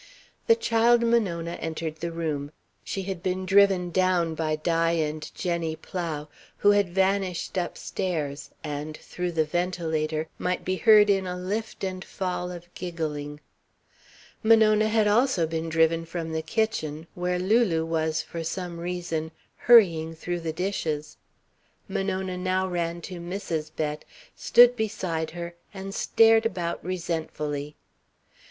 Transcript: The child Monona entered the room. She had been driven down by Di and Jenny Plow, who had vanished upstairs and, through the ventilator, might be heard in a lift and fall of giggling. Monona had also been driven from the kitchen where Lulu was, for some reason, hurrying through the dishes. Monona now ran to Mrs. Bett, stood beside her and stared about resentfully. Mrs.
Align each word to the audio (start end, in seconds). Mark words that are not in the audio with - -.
The 0.47 0.55
child 0.55 1.03
Monona 1.05 1.59
entered 1.61 1.97
the 1.97 2.11
room. 2.11 2.51
She 2.83 3.03
had 3.03 3.21
been 3.21 3.45
driven 3.45 3.91
down 3.91 4.33
by 4.33 4.55
Di 4.55 4.93
and 4.93 5.29
Jenny 5.35 5.75
Plow, 5.75 6.27
who 6.57 6.71
had 6.71 6.89
vanished 6.89 7.55
upstairs 7.55 8.49
and, 8.63 8.97
through 8.97 9.31
the 9.33 9.45
ventilator, 9.45 10.27
might 10.39 10.65
be 10.65 10.77
heard 10.77 11.11
in 11.11 11.27
a 11.27 11.37
lift 11.37 11.83
and 11.83 12.03
fall 12.03 12.49
of 12.51 12.73
giggling. 12.73 13.41
Monona 14.41 14.87
had 14.89 15.07
also 15.07 15.45
been 15.45 15.69
driven 15.69 16.03
from 16.05 16.31
the 16.31 16.41
kitchen 16.41 17.05
where 17.13 17.37
Lulu 17.37 17.85
was, 17.85 18.23
for 18.23 18.43
some 18.43 18.79
reason, 18.79 19.29
hurrying 19.55 20.15
through 20.15 20.39
the 20.39 20.51
dishes. 20.51 21.17
Monona 21.87 22.39
now 22.39 22.67
ran 22.67 23.01
to 23.01 23.19
Mrs. 23.21 23.69
Bett, 23.75 24.03
stood 24.35 24.75
beside 24.75 25.29
her 25.29 25.53
and 25.75 25.93
stared 25.93 26.47
about 26.47 26.83
resentfully. 26.83 27.75
Mrs. 28.31 28.39